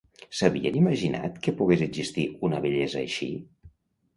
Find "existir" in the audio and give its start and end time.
1.89-2.25